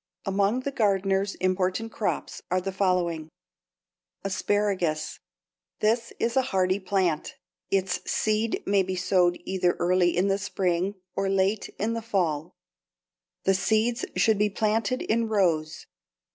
Among 0.25 0.61
the 0.61 0.71
gardener's 0.71 1.35
important 1.35 1.91
crops 1.91 2.41
are 2.49 2.59
the 2.59 2.71
following: 2.71 3.29
=Asparagus.= 4.23 5.19
This 5.79 6.11
is 6.17 6.35
a 6.35 6.41
hardy 6.41 6.79
plant. 6.79 7.35
Its 7.69 7.99
seed 8.11 8.63
may 8.65 8.81
be 8.81 8.95
sowed 8.95 9.37
either 9.45 9.73
early 9.77 10.17
in 10.17 10.27
the 10.27 10.39
spring 10.39 10.95
or 11.15 11.29
late 11.29 11.69
in 11.77 11.93
the 11.93 12.01
fall. 12.01 12.51
The 13.43 13.53
seeds 13.53 14.03
should 14.15 14.39
be 14.39 14.49
planted 14.49 15.03
in 15.03 15.27
rows. 15.27 15.85